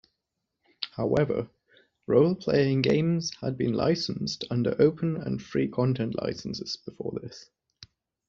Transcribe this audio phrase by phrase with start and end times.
[0.95, 1.47] However,
[2.07, 7.51] role-playing games had been licensed under open and free content licenses before this.